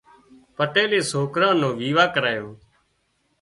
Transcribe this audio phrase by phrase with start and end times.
[0.57, 2.47] پٽيلي سوڪرِي نو ويوا ڪريو